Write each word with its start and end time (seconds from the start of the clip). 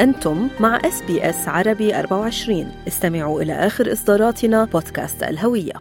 أنتم 0.00 0.48
مع 0.60 0.76
SBS 0.84 1.48
عربي 1.48 1.98
24 1.98 2.72
استمعوا 2.88 3.42
إلى 3.42 3.52
آخر 3.52 3.92
إصداراتنا 3.92 4.64
بودكاست 4.64 5.22
الهوية. 5.22 5.72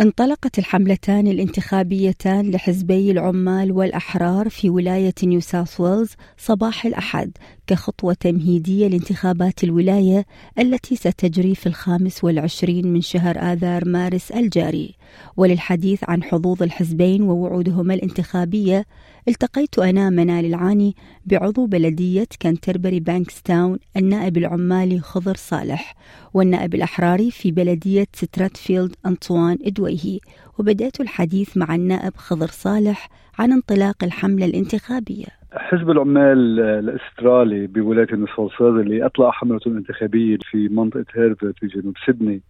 انطلقت 0.00 0.58
الحملتان 0.58 1.26
الانتخابيتان 1.26 2.50
لحزبي 2.50 3.10
العمال 3.10 3.72
والأحرار 3.72 4.48
في 4.48 4.70
ولاية 4.70 5.14
نيو 5.22 5.40
ساوث 5.40 5.80
ويلز 5.80 6.14
صباح 6.36 6.86
الأحد 6.86 7.30
كخطوة 7.68 8.14
تمهيدية 8.14 8.88
لانتخابات 8.88 9.64
الولاية 9.64 10.26
التي 10.58 10.96
ستجري 10.96 11.54
في 11.54 11.66
الخامس 11.66 12.24
والعشرين 12.24 12.92
من 12.92 13.00
شهر 13.00 13.38
آذار 13.52 13.88
مارس 13.88 14.30
الجاري. 14.30 14.94
وللحديث 15.36 16.04
عن 16.08 16.22
حظوظ 16.22 16.62
الحزبين 16.62 17.22
ووعودهما 17.22 17.94
الانتخابية 17.94 18.86
التقيت 19.28 19.78
أنا 19.78 20.10
منال 20.10 20.44
العاني 20.44 20.96
بعضو 21.26 21.66
بلدية 21.66 22.26
كانتربري 22.40 23.00
بانكستاون 23.00 23.78
النائب 23.96 24.36
العمالي 24.36 25.00
خضر 25.00 25.36
صالح 25.36 25.94
والنائب 26.34 26.74
الأحراري 26.74 27.30
في 27.30 27.50
بلدية 27.50 28.06
ستراتفيلد 28.14 28.96
أنطوان 29.06 29.58
دويهي. 29.62 30.18
وبدأت 30.58 31.00
الحديث 31.00 31.56
مع 31.56 31.74
النائب 31.74 32.16
خضر 32.16 32.50
صالح 32.50 33.08
عن 33.38 33.52
انطلاق 33.52 34.04
الحملة 34.04 34.46
الانتخابية. 34.46 35.37
حزب 35.52 35.90
العمال 35.90 36.60
الأسترالي 36.60 37.66
بولاية 37.66 38.06
نيو 38.12 38.26
اللي 38.60 39.06
اطلق 39.06 39.30
حملته 39.30 39.68
الانتخابيه 39.68 40.36
في 40.50 40.68
منطقة 40.68 41.04
هيرستفيل 41.14 41.58
في 41.58 41.66
جنوب 41.66 41.94
سيدني 42.06 42.42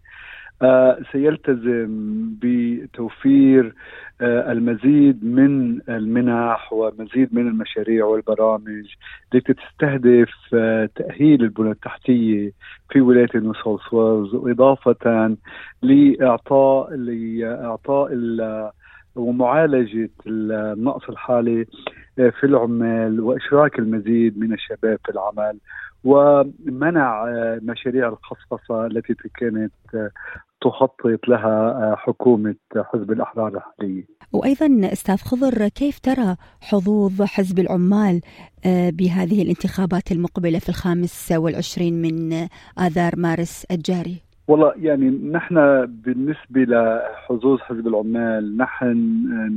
آه 0.63 0.99
سيلتزم 1.13 1.89
بتوفير 2.43 3.75
آه 4.21 4.53
المزيد 4.53 5.25
من 5.25 5.81
المنح 5.89 6.73
ومزيد 6.73 7.35
من 7.35 7.49
المشاريع 7.49 8.05
والبرامج 8.05 8.85
التي 9.35 9.55
تستهدف 9.55 10.31
آه 10.55 10.89
تأهيل 10.97 11.43
البنى 11.43 11.71
التحتية 11.71 12.53
في 12.91 13.01
ولاية 13.01 13.29
نيو 13.35 13.55
ساوث 13.55 13.95
ويلز 13.95 14.35
وإضافة 14.35 15.37
لإعطاء 15.83 16.95
لإعطاء 16.95 18.09
ومعالجة 19.17 20.11
النقص 20.27 21.09
الحالي 21.09 21.67
في 22.19 22.45
العمال 22.45 23.21
وإشراك 23.21 23.79
المزيد 23.79 24.39
من 24.39 24.53
الشباب 24.53 24.99
في 25.05 25.13
العمل 25.13 25.59
ومنع 26.05 27.29
آه، 27.29 27.61
مشاريع 27.63 28.09
الخصخصة 28.09 28.87
التي 28.87 29.15
كانت 29.41 29.73
آه، 29.95 30.11
تخطط 30.61 31.29
لها 31.29 31.95
حكومة 31.97 32.55
حزب 32.77 33.13
الأحرار 33.13 33.49
الحالية 33.57 34.05
وأيضا 34.33 34.93
أستاذ 34.93 35.17
خضر 35.17 35.69
كيف 35.69 35.99
ترى 35.99 36.37
حظوظ 36.61 37.23
حزب 37.23 37.59
العمال 37.59 38.21
بهذه 38.67 39.43
الانتخابات 39.43 40.13
المقبلة 40.13 40.59
في 40.59 40.69
الخامس 40.69 41.33
والعشرين 41.37 42.03
من 42.03 42.33
آذار 42.79 43.13
مارس 43.17 43.67
الجاري؟ 43.71 44.23
والله 44.49 44.73
يعني 44.77 45.11
نحن 45.11 45.87
بالنسبة 45.87 46.61
لحظوظ 46.61 47.61
حزب 47.61 47.87
العمال 47.87 48.57
نحن 48.57 48.97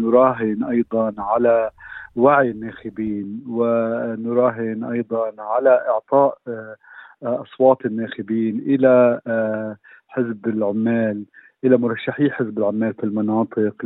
نراهن 0.01 0.63
أيضا 0.63 1.13
على 1.17 1.69
وعي 2.15 2.51
الناخبين 2.51 3.43
ونراهن 3.49 4.83
أيضا 4.83 5.33
على 5.39 5.69
إعطاء 5.89 6.37
آه، 6.47 6.75
أصوات 7.23 7.85
الناخبين 7.85 8.59
إلى 8.59 9.21
آه، 9.27 9.77
حزب 10.07 10.47
العمال 10.47 11.25
إلى 11.63 11.77
مرشحي 11.77 12.31
حزب 12.31 12.57
العمال 12.57 12.93
في 12.93 13.03
المناطق 13.03 13.85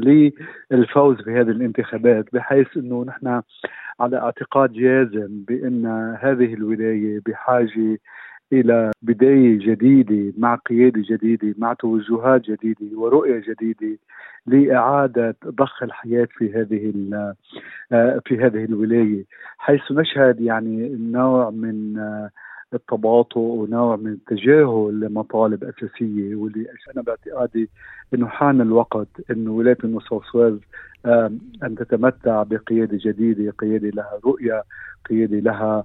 للفوز 0.72 1.22
بهذه 1.22 1.50
الانتخابات 1.50 2.26
بحيث 2.34 2.78
إنه 2.78 3.04
نحن 3.04 3.42
على 4.00 4.18
اعتقاد 4.18 4.74
جازم 4.74 5.44
بأن 5.48 5.86
هذه 6.20 6.54
الولاية 6.54 7.22
بحاجة 7.26 8.00
إلى 8.54 8.92
بداية 9.02 9.60
جديدة 9.60 10.34
مع 10.38 10.56
قيادة 10.56 11.02
جديدة 11.10 11.56
مع 11.58 11.74
توجهات 11.74 12.42
جديدة 12.42 12.98
ورؤية 12.98 13.44
جديدة 13.48 13.98
لإعادة 14.48 15.36
ضخ 15.46 15.84
الحياة 15.84 16.28
في 16.38 16.54
هذه 16.54 16.94
آه، 17.92 18.22
في 18.26 18.38
هذه 18.38 18.66
الولاية. 18.66 19.26
حيث 19.58 19.92
نشهد 19.92 20.42
يعني 20.42 20.96
نوع 21.00 21.50
من 21.50 21.98
آه، 21.98 22.30
التباطؤ 22.74 23.40
ونوع 23.40 23.96
من 23.96 24.12
التجاهل 24.12 25.00
لمطالب 25.00 25.64
أساسية 25.64 26.36
واللي 26.36 26.66
أنا 26.96 27.04
باعتقادي 27.04 27.70
إنه 28.14 28.28
حان 28.28 28.62
الوقت 28.62 29.08
إنه 29.32 29.52
ولاية 29.52 29.78
النيو 29.84 30.00
ساوث 30.00 30.60
أن 31.64 31.76
تتمتع 31.78 32.44
بقيادة 32.44 32.98
جديدة، 33.02 33.52
قيادة 33.52 33.90
لها 33.90 34.20
رؤية، 34.26 34.64
قيادة 35.10 35.40
لها 35.40 35.84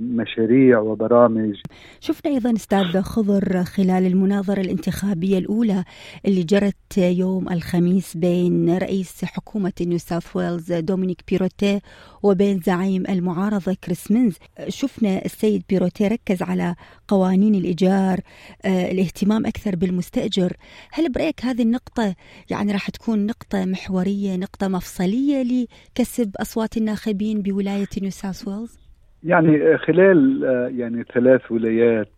مشاريع 0.00 0.78
وبرامج. 0.78 1.54
شفنا 2.00 2.32
أيضا 2.32 2.52
أستاذ 2.52 3.00
خضر 3.00 3.64
خلال 3.64 4.06
المناظرة 4.06 4.60
الانتخابية 4.60 5.38
الأولى 5.38 5.84
اللي 6.26 6.42
جرت 6.42 6.98
يوم 6.98 7.48
الخميس 7.52 8.16
بين 8.16 8.78
رئيس 8.78 9.24
حكومة 9.24 9.72
نيو 9.80 9.98
ساوث 9.98 10.36
ويلز 10.36 10.72
دومينيك 10.72 11.22
بيروتي 11.28 11.80
وبين 12.22 12.60
زعيم 12.60 13.06
المعارضة 13.08 13.76
كريس 13.84 14.10
مينز 14.10 14.34
شفنا 14.68 15.24
السيد 15.24 15.62
بيروتي 15.68 16.08
ركز 16.08 16.42
على 16.42 16.74
قوانين 17.08 17.54
الإيجار 17.54 18.20
آه، 18.64 18.90
الاهتمام 18.90 19.46
أكثر 19.46 19.76
بالمستأجر. 19.76 20.56
هل 20.92 21.12
برأيك 21.12 21.44
هذه 21.44 21.62
النقطة 21.62 22.14
يعني 22.50 22.72
راح 22.72 22.90
تكون 22.90 23.26
نقطة 23.26 23.64
محورية 23.64 24.36
نقطة 24.36 24.68
مفصلية 24.68 25.42
لكسب 25.42 26.36
أصوات 26.36 26.76
الناخبين 26.76 27.42
بولاية 27.42 27.88
نيو 28.02 28.10
ساوث 28.10 28.48
ويلز؟ 28.48 28.89
يعني 29.24 29.78
خلال 29.78 30.42
يعني 30.76 31.04
ثلاث 31.14 31.52
ولايات 31.52 32.12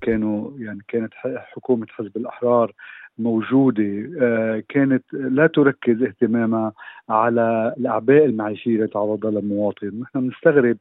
كانوا 0.00 0.50
يعني 0.58 0.80
كانت 0.88 1.12
حكومة 1.36 1.86
حزب 1.90 2.16
الأحرار 2.16 2.72
موجودة 3.18 4.14
كانت 4.68 5.04
لا 5.12 5.46
تركز 5.46 6.02
اهتمامها 6.02 6.72
على 7.08 7.74
الأعباء 7.78 8.24
المعيشية 8.24 8.82
التي 8.82 8.92
تعرض 8.92 9.26
لها 9.26 9.40
المواطن، 9.40 10.00
نحن 10.00 10.20
بنستغرب 10.20 10.76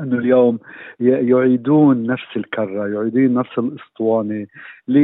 إنه 0.00 0.18
اليوم 0.18 0.58
يعيدون 1.00 2.06
نفس 2.06 2.36
الكرة، 2.36 2.88
يعيدون 2.88 3.34
نفس 3.34 3.58
الأسطوانة 3.58 4.46
ل 4.88 4.96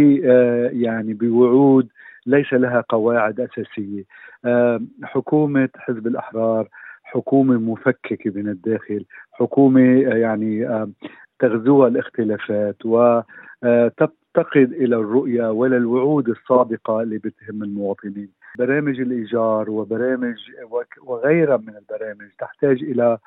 يعني 0.82 1.14
بوعود 1.14 1.88
ليس 2.26 2.52
لها 2.52 2.84
قواعد 2.88 3.40
أساسية. 3.40 4.04
حكومة 5.02 5.68
حزب 5.76 6.06
الأحرار 6.06 6.68
حكومة 7.06 7.58
مفككة 7.58 8.30
من 8.30 8.48
الداخل 8.48 9.04
حكومة 9.32 9.80
آه، 9.80 10.16
يعني 10.16 10.68
آه، 10.68 10.88
تغزوها 11.38 11.88
الاختلافات 11.88 12.76
وتفتقد 12.86 14.72
آه، 14.72 14.84
إلى 14.84 14.96
الرؤية 14.96 15.50
ولا 15.50 15.76
الوعود 15.76 16.28
السابقه 16.28 17.02
اللي 17.02 17.18
بتهم 17.18 17.62
المواطنين. 17.62 18.28
برامج 18.58 19.00
الإيجار 19.00 19.70
وبرامج 19.70 20.36
وغيرها 21.02 21.56
من 21.56 21.74
البرامج 21.76 22.30
تحتاج 22.38 22.82
إلى 22.82 23.18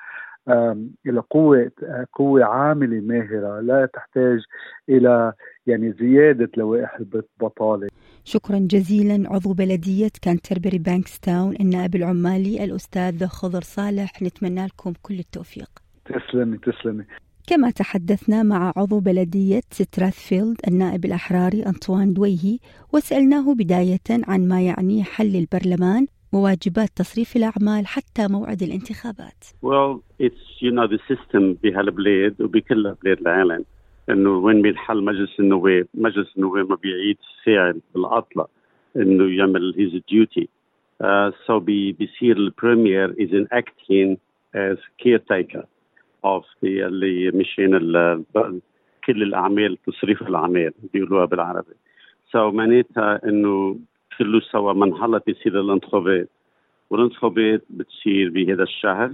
إلى 1.06 1.24
قوة 1.30 1.72
قوة 2.14 2.46
عاملة 2.46 3.00
ماهرة 3.00 3.60
لا 3.60 3.86
تحتاج 3.86 4.44
إلى 4.90 5.34
يعني 5.70 5.94
زيادة 6.00 6.50
لوائح 6.58 7.00
البطالة. 7.00 7.88
شكرا 8.26 8.60
جزيلا 8.60 9.30
عضو 9.30 9.54
بلدية 9.54 10.12
كانتربري 10.22 10.78
بانكستاون 10.78 11.56
النائب 11.60 11.96
العمالي 11.96 12.64
الأستاذ 12.64 13.26
خضر 13.26 13.62
صالح 13.62 14.22
نتمنى 14.22 14.66
لكم 14.66 14.94
كل 15.02 15.20
التوفيق. 15.20 15.70
تسلمي 16.06 16.58
تسلمي. 16.58 17.04
كما 17.48 17.72
تحدثنا 17.72 18.44
مع 18.44 18.74
عضو 18.76 19.00
بلدية 19.00 19.62
ستراثفيلد 19.72 20.58
النائب 20.68 21.06
الأحراري 21.06 21.66
أنطوان 21.66 22.14
دويهي 22.14 22.60
وسألناه 22.94 23.54
بداية 23.54 24.10
عن 24.10 24.48
ما 24.48 24.62
يعني 24.62 25.04
حل 25.04 25.36
البرلمان 25.36 26.08
وواجبات 26.34 26.90
تصريف 26.96 27.36
الأعمال 27.36 27.88
حتى 27.88 28.28
موعد 28.28 28.64
الانتخابات. 28.64 29.44
Well, 29.64 30.02
it's 30.26 30.62
you 30.62 30.72
know 30.72 30.88
the 30.88 31.00
system 31.14 31.56
بهالبلاد 31.64 32.42
وبكل 32.42 32.96
بلاد 33.04 33.20
العالم. 33.22 33.66
إنه 34.10 34.30
وين 34.30 34.62
بينحل 34.62 35.04
مجلس 35.04 35.40
النواب، 35.40 35.88
مجلس 35.94 36.38
النواب 36.38 36.70
ما 36.70 36.76
بيعود 36.76 37.18
فاعل 37.44 37.82
بالعطلة 37.96 38.46
إنه 38.96 39.38
يعمل. 39.38 39.74
Uh, 41.04 41.32
so 41.48 41.52
بي 41.52 41.92
بيصير 41.92 42.38
ال 42.38 42.47
Premier 42.47 43.14
is 43.14 43.32
enacting 43.32 44.18
as 44.54 44.78
caretaker 45.00 45.64
of 46.24 46.44
the 46.62 46.66
اللي 46.66 47.32
مشين 47.32 47.78
كل 49.06 49.24
الأعمال 49.24 49.78
تصريف 49.88 50.22
الأعمال 50.22 50.72
بيقولوها 50.94 51.26
بالعربي. 51.26 51.74
So 52.32 52.36
معناتها 52.36 53.22
إنه 53.24 53.80
كله 54.18 54.40
سوا 54.40 54.74
منحلة 54.74 55.22
بيصير 55.28 55.60
الانتخابات 55.60 56.30
والانتخابات 56.90 57.64
بتصير 57.70 58.30
بهذا 58.30 58.64
الشهر 58.64 59.14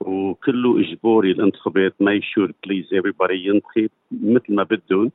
وكله 0.00 0.80
اجباري 0.80 1.30
الانتخابات 1.30 1.94
make 2.00 2.20
sure 2.20 2.52
please 2.66 2.86
everybody 2.94 3.32
ينتخب 3.32 3.88
مثل 4.12 4.54
ما 4.54 4.62
بدهم. 4.62 5.10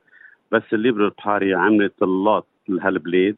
بس 0.52 0.62
ال 0.72 0.77
Liberal 0.77 1.12
Party 1.26 1.54
عملت 1.54 2.02
a 2.02 2.13
lot 2.13 2.46
لهالبلاد. 2.68 3.36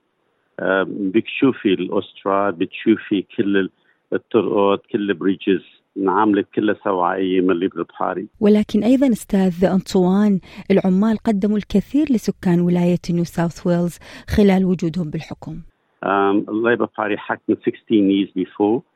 بتشوفي 0.86 1.68
الاوسترا 1.74 2.50
بتشوفي 2.50 3.24
كل 3.36 3.70
الطرقات 4.12 4.82
كل 4.92 5.10
ال 5.10 5.17
bridges 5.17 5.62
انعملت 5.96 6.46
كلها 6.54 6.76
سواعية 6.84 7.40
من 7.40 7.50
ال 7.50 7.55
Liberal 7.55 7.86
Party 8.00 8.26
ولكن 8.40 8.84
أيضا 8.84 9.08
أستاذ 9.08 9.64
أنطوان 9.64 10.40
العمال 10.70 11.16
قدموا 11.16 11.56
الكثير 11.56 12.06
لسكان 12.10 12.60
ولاية 12.60 12.98
نيو 13.10 13.24
ساوث 13.24 13.66
ويلز 13.66 13.98
خلال 14.28 14.64
وجودهم 14.64 15.10
بالحكم. 15.10 15.60
um, 16.04 16.86
Party 16.98 17.16
حكمت 17.16 17.58
16 17.58 17.74
years 17.90 18.30
before. 18.42 18.93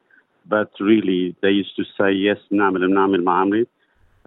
But 0.48 0.70
really 0.80 1.36
they 1.42 1.50
used 1.50 1.76
to 1.76 1.84
say 1.96 2.12
yes 2.12 2.38
نعمل 2.52 2.88
بنعمل 2.88 3.24
ما 3.24 3.32
عملت 3.32 3.68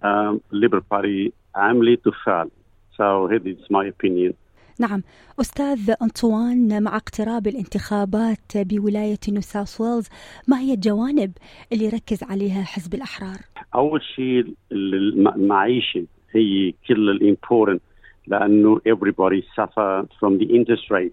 um, 0.02 0.40
Labour 0.52 0.80
Party 0.80 1.32
عملت 1.54 2.06
وفعل 2.06 2.50
so 2.96 3.28
is 3.28 3.70
my 3.70 3.86
opinion. 3.86 4.34
نعم. 4.78 5.02
أستاذ 5.40 5.94
أنطوان 6.02 6.82
مع 6.82 6.96
اقتراب 6.96 7.46
الانتخابات 7.46 8.56
بولاية 8.56 9.18
نيو 9.28 9.40
ساوث 9.40 9.80
ويلز 9.80 10.08
ما 10.48 10.60
هي 10.60 10.74
الجوانب 10.74 11.32
اللي 11.72 11.88
ركز 11.88 12.22
عليها 12.22 12.62
حزب 12.62 12.94
الأحرار؟ 12.94 13.38
أول 13.74 14.02
شيء 14.02 14.54
المعيشة 14.72 16.06
هي 16.34 16.74
كل 16.88 17.10
ال 17.10 17.17
important 17.17 17.80
لأنه 18.26 18.80
everybody 18.88 19.42
suffer 19.56 20.06
from 20.20 20.38
the 20.38 20.46
interest 20.46 20.90
rate. 20.90 21.12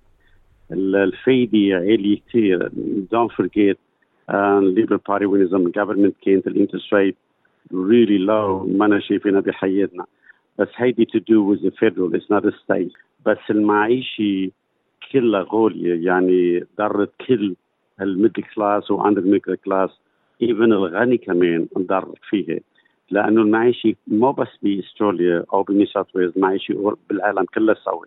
الفايدة 0.71 1.75
عالية 1.75 2.21
كثير 2.29 2.69
don't 3.13 3.31
forget 3.41 3.77
uh, 4.29 4.61
Liberal 4.61 4.99
Party 4.99 5.25
the 5.25 5.71
government 5.71 6.13
كانت 6.25 6.47
ال 6.47 6.53
interest 6.53 6.95
rate 6.95 7.17
really 7.73 8.19
low 8.27 8.77
ما 8.77 8.99
شايفينها 8.99 9.39
بحياتنا. 9.39 10.05
بس 10.59 10.67
هيدي 10.75 11.05
to 11.05 11.19
do 11.19 11.43
with 11.43 11.61
the 11.65 11.71
federal 11.71 12.09
it's 12.13 12.29
not 12.29 12.51
بس 13.25 13.37
المعيشة 13.49 14.51
كلها 15.11 15.45
غالية 15.53 16.05
يعني 16.05 16.65
ضرت 16.77 17.11
كل 17.27 17.55
ال 18.01 18.07
middle 18.07 18.43
class 18.55 18.91
و 18.91 18.96
under 18.96 19.21
middle 19.21 19.55
class 19.55 19.89
even 20.41 20.73
الغني 20.73 21.17
كمان 21.17 21.67
انضر 21.77 22.05
فيها. 22.29 22.59
لأنه 23.11 23.41
المعيشة 23.41 23.95
مو 24.07 24.31
بس 24.31 24.47
بأستراليا 24.61 25.45
أو 25.53 25.63
بنيو 25.63 25.85
ساوث 25.85 26.15
ويلز 26.15 26.37
معيشه 26.37 26.97
بالعالم 27.09 27.45
كله 27.55 27.73
سوا 27.73 28.05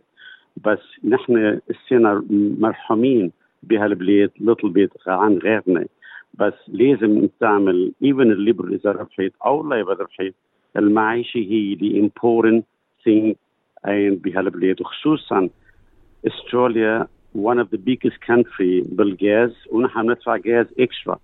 بس 0.65 0.79
نحن 1.05 1.61
السنة 1.71 2.25
مرحومين 2.59 3.33
بهالبلاد 3.63 4.31
a 4.41 4.45
little 4.45 4.69
bit 4.69 4.91
عن 5.07 5.39
غيرنا. 5.39 5.87
بس 6.35 6.55
لازم 6.69 7.29
تعمل 7.41 7.93
even 8.03 8.31
ال 8.33 8.39
Labor 8.39 8.69
اذا 8.69 8.93
ربحت 8.93 9.33
أو 9.47 9.61
ال 9.61 9.66
Liberal 9.66 10.01
ربحت 10.01 10.35
المعيشة 10.77 11.39
هي 11.39 11.77
the 11.77 12.07
important 12.07 12.63
thing 13.05 13.35
بهالبلاد 13.87 14.81
وخصوصا 14.81 15.49
استراليا 16.27 17.07
one 17.35 17.59
of 17.59 17.69
the 17.71 17.79
biggest 17.79 18.19
country 18.31 18.95
بالغاز 18.95 19.53
ونحن 19.71 20.11
ندفع 20.11 20.41
غاز 20.47 20.67
extra. 20.67 21.17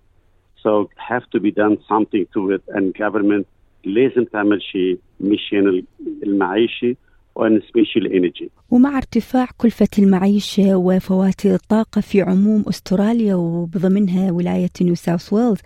So 0.63 0.89
have 0.97 1.23
to 1.33 1.39
be 1.39 1.51
done 1.51 1.77
something 1.87 2.25
to 2.33 2.51
it 2.51 2.63
and 2.67 2.93
government 2.93 3.45
لازم 3.85 4.23
تعمل 4.23 4.61
شيء 4.61 4.99
مشان 5.19 5.83
المعيشة 6.23 6.95
ومع 8.71 8.97
ارتفاع 8.97 9.47
كلفة 9.57 9.87
المعيشة 9.99 10.75
وفواتير 10.75 11.53
الطاقة 11.53 12.01
في 12.01 12.21
عموم 12.21 12.63
أستراليا 12.69 13.35
وبضمنها 13.35 14.31
ولاية 14.31 14.69
نيو 14.81 14.95
ساوث 14.95 15.33
ويلز، 15.33 15.59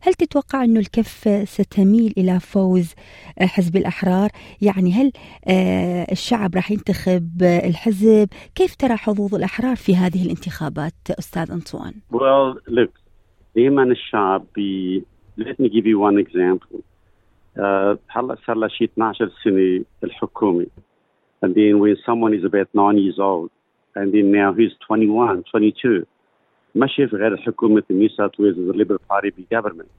هل 0.00 0.14
تتوقع 0.14 0.64
انه 0.64 0.80
الكفة 0.80 1.44
ستميل 1.44 2.14
إلى 2.18 2.40
فوز 2.40 2.94
حزب 3.40 3.76
الأحرار؟ 3.76 4.30
يعني 4.62 4.92
هل 4.92 5.12
آه، 5.48 6.06
الشعب 6.12 6.54
راح 6.54 6.70
ينتخب 6.70 7.42
الحزب؟ 7.42 8.28
كيف 8.54 8.74
ترى 8.74 8.96
حظوظ 8.96 9.34
الأحرار 9.34 9.76
في 9.76 9.96
هذه 9.96 10.24
الانتخابات 10.24 10.94
أستاذ 11.18 11.50
أنطوان؟ 11.50 11.92
Well, 12.12 12.58
look, 12.68 13.00
دائما 13.56 13.82
الشعب 13.82 14.44
بي... 14.54 15.04
let 15.40 15.58
me 15.60 15.68
give 15.68 15.86
you 15.86 15.98
one 15.98 16.18
example. 16.18 16.80
Uh, 17.58 17.96
هلا 18.08 18.36
صار 18.46 18.56
له 18.56 18.68
شيء 18.68 18.88
12 18.88 19.30
سنة 19.44 19.84
الحكومة 20.04 20.66
And 21.41 21.55
then 21.55 21.79
when 21.79 21.95
someone 22.05 22.33
is 22.33 22.45
about 22.45 22.69
nine 22.73 22.97
years 22.97 23.19
old, 23.19 23.51
and 23.95 24.13
then 24.13 24.31
now 24.31 24.53
he's 24.53 24.71
21, 24.87 25.43
22, 25.51 26.05
ما 26.75 26.87
شاف 26.87 27.13
غير 27.13 27.37
حكومة 27.37 27.83
نيو 27.91 28.09
ساوث 28.09 28.39
ويلز 28.39 28.71
the 28.71 28.73
Liberal 28.73 28.99
Party 29.09 29.31
government. 29.53 29.89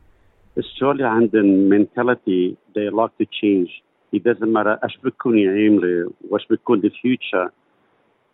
استراليا 0.58 1.06
عندهم 1.06 1.68
mentality 1.68 2.56
they 2.74 2.90
like 2.90 3.16
to 3.18 3.26
change. 3.26 3.70
It 4.12 4.24
doesn't 4.24 4.52
matter 4.52 4.78
ايش 4.84 4.98
بتكون 5.04 5.38
يعملوا 5.38 6.10
وايش 6.30 6.46
بتكون 6.50 6.80
the 6.80 6.90
future. 6.90 7.52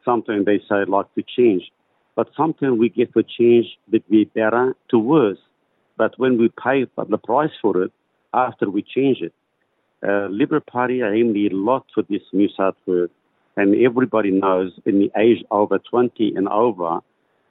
Sometimes 0.04 0.44
they 0.44 0.58
say 0.68 0.84
like 0.84 1.06
to 1.18 1.22
change. 1.36 1.72
But 2.16 2.28
sometimes 2.36 2.78
we 2.78 2.88
get 2.88 3.12
to 3.14 3.22
change 3.22 3.66
that 3.92 4.08
be 4.10 4.24
better 4.24 4.76
to 4.90 4.98
worse. 4.98 5.42
But 5.96 6.18
when 6.18 6.38
we 6.38 6.48
pay 6.64 6.86
the 7.14 7.18
price 7.18 7.54
for 7.62 7.82
it, 7.84 7.92
after 8.32 8.70
we 8.70 8.82
change 8.82 9.18
it, 9.20 9.34
uh, 10.07 10.27
Liberal 10.29 10.61
Party 10.61 11.01
aimed 11.01 11.35
a 11.35 11.49
lot 11.55 11.85
for 11.93 12.03
this 12.03 12.21
new 12.31 12.47
South 12.55 12.75
Wales, 12.85 13.09
and 13.57 13.75
everybody 13.75 14.29
knows 14.29 14.71
in 14.85 14.99
the 14.99 15.11
age 15.17 15.43
over 15.49 15.79
20 15.79 16.33
and 16.35 16.47
over 16.47 16.99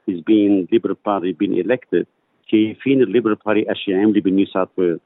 is 0.07 0.21
being 0.21 0.67
Liberal 0.71 0.95
Party 0.95 1.33
being 1.33 1.57
elected. 1.57 2.07
She 2.47 2.77
the 2.83 3.05
Liberal 3.07 3.35
Party 3.35 3.65
as 3.69 3.77
she 3.83 3.91
aimed 3.91 4.15
in 4.15 4.35
New 4.35 4.45
South 4.45 4.69
Wales. 4.77 5.01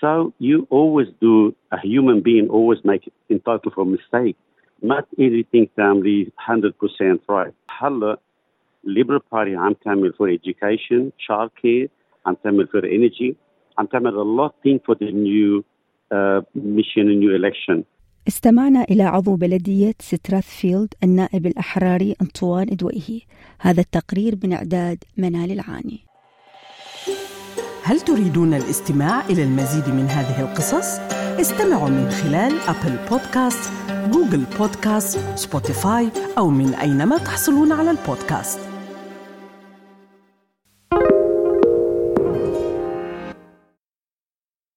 So 0.00 0.32
you 0.38 0.66
always 0.70 1.08
do, 1.20 1.54
a 1.70 1.78
human 1.78 2.22
being 2.22 2.48
always 2.48 2.78
make 2.84 3.12
entitled 3.28 3.74
for 3.74 3.84
mistake. 3.84 4.36
Not 4.82 5.06
everything 5.18 5.68
family 5.76 6.32
100% 6.48 7.20
right. 7.28 7.52
Hello, 7.68 8.16
Liberal 8.82 9.20
Party, 9.20 9.54
I'm 9.54 9.74
coming 9.74 10.12
for 10.16 10.28
education, 10.28 11.12
childcare, 11.28 11.90
I'm 12.24 12.36
coming 12.36 12.66
for 12.66 12.84
energy, 12.84 13.36
I'm 13.76 13.86
coming 13.86 14.14
a 14.14 14.22
lot 14.22 14.54
thing 14.62 14.80
for 14.84 14.94
the 14.94 15.12
new 15.12 15.64
ميشن 16.54 17.06
نيو 17.06 17.36
إلكشن. 17.36 17.82
استمعنا 18.28 18.82
إلى 18.82 19.02
عضو 19.02 19.36
بلدية 19.36 19.94
ستراثفيلد 20.00 20.94
النائب 21.04 21.46
الأحراري 21.46 22.16
أنطوان 22.22 22.66
إدويهي 22.70 23.20
هذا 23.60 23.80
التقرير 23.80 24.38
من 24.44 24.52
إعداد 24.52 25.04
منال 25.16 25.52
العاني. 25.52 25.98
هل 27.84 28.00
تريدون 28.00 28.54
الاستماع 28.54 29.26
إلى 29.26 29.42
المزيد 29.42 29.94
من 29.94 30.04
هذه 30.04 30.40
القصص؟ 30.40 30.98
استمعوا 31.40 31.88
من 31.88 32.08
خلال 32.08 32.52
أبل 32.68 33.08
بودكاست، 33.10 33.72
جوجل 34.12 34.44
بودكاست، 34.58 35.38
سبوتيفاي 35.38 36.08
أو 36.38 36.50
من 36.50 36.74
أينما 36.74 37.18
تحصلون 37.18 37.72
على 37.72 37.90
البودكاست. 37.90 38.69